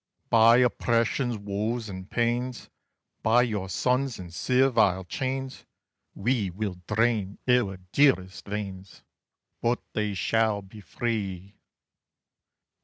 [0.31, 2.71] By Oppression's woes and pains!
[3.21, 5.63] By your sons in servile chains,
[6.15, 9.03] We will drain our dearest veins,
[9.61, 11.53] But they shall be free!